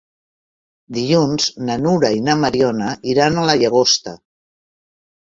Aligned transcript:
Dilluns 0.97 1.51
na 1.69 1.77
Nura 1.83 2.11
i 2.21 2.25
na 2.31 2.37
Mariona 2.47 2.91
iran 3.15 3.39
a 3.45 3.49
la 3.53 3.61
Llagosta. 3.63 4.21